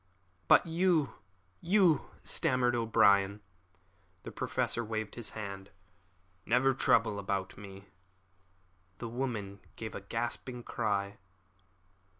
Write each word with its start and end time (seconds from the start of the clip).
"But 0.47 0.65
you 0.65 1.13
you" 1.61 2.09
stammered 2.23 2.73
O'Brien. 2.75 3.39
The 4.23 4.31
Professor 4.31 4.83
waved 4.83 5.13
his 5.13 5.29
hand. 5.37 5.69
"Never 6.43 6.73
trouble 6.73 7.19
about 7.19 7.55
me," 7.55 7.67
he 7.71 7.81
said. 7.81 7.87
The 8.97 9.09
woman 9.09 9.59
gave 9.75 9.93
a 9.93 10.01
gasping 10.01 10.63
cry. 10.63 11.17